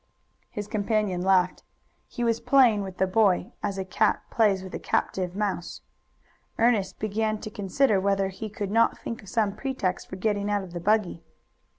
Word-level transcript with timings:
His 0.49 0.67
companion 0.67 1.21
laughed. 1.21 1.61
He 2.07 2.23
was 2.23 2.39
playing 2.39 2.81
with 2.81 2.97
the 2.97 3.05
boy 3.05 3.51
as 3.61 3.77
a 3.77 3.85
cat 3.85 4.23
plays 4.31 4.63
with 4.63 4.73
a 4.73 4.79
captive 4.79 5.35
mouse. 5.35 5.81
Ernest 6.57 6.97
began 6.97 7.37
to 7.37 7.51
consider 7.51 8.01
whether 8.01 8.29
he 8.29 8.49
could 8.49 8.71
not 8.71 8.97
think 8.97 9.21
of 9.21 9.29
some 9.29 9.55
pretext 9.55 10.09
for 10.09 10.15
getting 10.15 10.49
out 10.49 10.63
of 10.63 10.73
the 10.73 10.79
buggy. 10.79 11.21